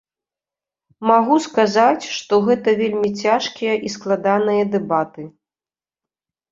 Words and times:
Магу 1.09 1.35
сказаць, 1.47 2.07
што 2.17 2.33
гэта 2.47 2.73
вельмі 2.81 3.09
цяжкія 3.27 3.73
і 3.87 3.95
складаныя 3.99 4.63
дэбаты. 4.79 5.33